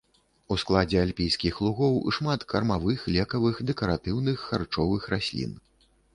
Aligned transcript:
У 0.53 0.55
складзе 0.61 0.97
альпійскіх 1.01 1.59
лугоў 1.65 1.99
шмат 2.17 2.47
кармавых, 2.55 3.05
лекавых, 3.17 3.61
дэкаратыўных, 3.69 4.37
харчовых 4.49 5.01
раслін. 5.15 5.55